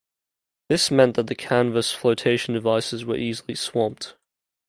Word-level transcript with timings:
This 0.67 0.89
meant 0.89 1.15
that 1.17 1.27
the 1.27 1.35
canvas 1.35 1.91
flotation 1.93 2.55
devices 2.55 3.05
were 3.05 3.17
easily 3.17 3.53
swamped. 3.53 4.15